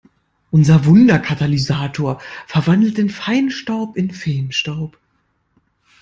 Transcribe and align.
Unser 0.49 0.85
Wunderkatalysator 0.87 2.19
verwandelt 2.47 2.97
den 2.97 3.11
Feinstaub 3.11 3.95
in 3.95 4.09
Feenstaub. 4.09 4.97